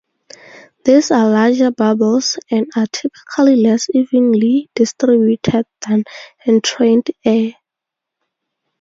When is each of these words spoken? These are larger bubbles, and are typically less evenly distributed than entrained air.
These 0.83 1.11
are 1.11 1.29
larger 1.29 1.69
bubbles, 1.69 2.39
and 2.49 2.65
are 2.75 2.87
typically 2.87 3.55
less 3.57 3.87
evenly 3.93 4.67
distributed 4.73 5.67
than 5.87 6.05
entrained 6.47 7.11
air. 7.23 7.53